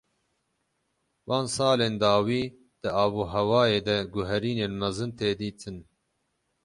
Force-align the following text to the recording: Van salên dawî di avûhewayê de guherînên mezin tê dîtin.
Van 1.27 1.45
salên 1.55 1.93
dawî 2.03 2.43
di 2.81 2.89
avûhewayê 3.03 3.79
de 3.87 3.97
guherînên 4.13 4.73
mezin 4.81 5.11
tê 5.17 5.29
dîtin. 5.39 5.77